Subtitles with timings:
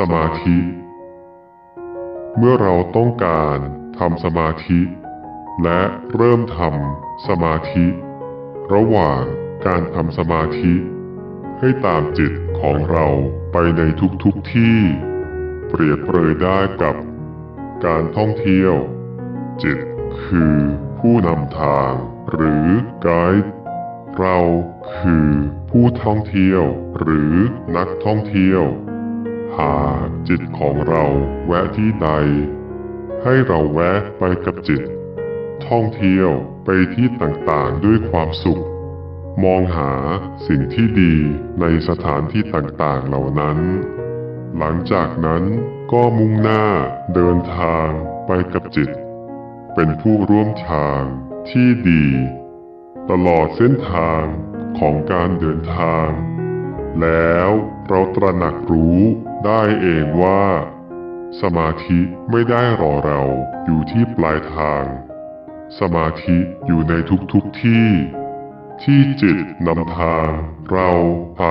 [0.14, 0.56] มาธิ
[2.36, 3.58] เมื่อเราต้องการ
[3.98, 4.80] ทำสมาธิ
[5.62, 5.80] และ
[6.16, 7.86] เริ่มทำสมาธิ
[8.74, 9.22] ระหว่าง
[9.66, 10.72] การทำสมาธิ
[11.58, 13.06] ให้ตามจิตของเรา
[13.52, 13.82] ไปใน
[14.22, 14.76] ทุกๆทที่
[15.68, 16.96] เปรียบเปรยได้กับ
[17.84, 18.74] การท่องเที่ยว
[19.62, 19.78] จิต
[20.24, 20.56] คือ
[20.98, 21.92] ผู้นำทาง
[22.30, 22.66] หรือ
[23.02, 23.08] ไก
[23.42, 23.50] ด์
[24.18, 24.38] เรา
[24.96, 25.28] คือ
[25.70, 26.62] ผู้ท่องเที่ยว
[26.98, 27.34] หรือ
[27.76, 28.64] นักท่องเที่ยว
[29.58, 31.04] หากจิตของเรา
[31.46, 32.08] แวะที่ใด
[33.22, 34.82] ให้เราแวะไปกับจิต
[35.66, 36.30] ท่องเที่ยว
[36.64, 38.64] ไปที่ต่างๆด้วยความสุข
[39.44, 39.92] มองหา
[40.46, 41.14] สิ่งที่ดี
[41.60, 43.58] ในสถานที่ต่างๆเหล่านั้น
[44.58, 45.44] หลังจากนั้น
[45.92, 46.64] ก็มุ่งหน้า
[47.14, 47.88] เดินทาง
[48.26, 48.90] ไปกับจิต
[49.74, 51.02] เป็นผู้ร่วมทาง
[51.50, 52.06] ที่ดี
[53.10, 54.22] ตลอดเส้นทาง
[54.78, 56.08] ของการเดินทาง
[57.00, 57.50] แล้ว
[57.88, 59.00] เราตระหนักรู้
[59.44, 60.44] ได้เองว่า
[61.40, 61.98] สมาธิ
[62.30, 63.22] ไม่ได้รอเรา
[63.64, 64.84] อยู่ที่ปลายทาง
[65.78, 66.94] สมาธิอยู่ใน
[67.32, 67.88] ทุกๆทที่
[68.82, 70.28] ที่จิตนำทาง
[70.70, 70.90] เรา
[71.36, 71.42] ไป